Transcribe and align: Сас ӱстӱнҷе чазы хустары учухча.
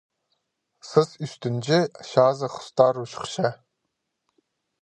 Сас 0.89 1.09
ӱстӱнҷе 1.23 1.79
чазы 2.09 2.47
хустары 2.53 2.99
учухча. 3.03 3.49